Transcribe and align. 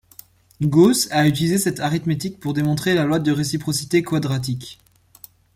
Gauss 0.63 1.07
a 1.11 1.27
utilisé 1.27 1.59
cette 1.59 1.79
arithmétique 1.79 2.39
pour 2.39 2.55
démontrer 2.55 2.95
la 2.95 3.03
loi 3.05 3.19
de 3.19 3.31
réciprocité 3.31 4.01
quadratique. 4.01 4.79